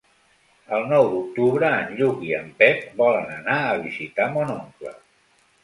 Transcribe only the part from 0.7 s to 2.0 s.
El nou d'octubre en